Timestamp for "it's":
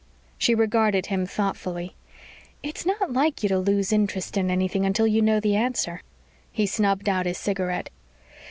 2.63-2.87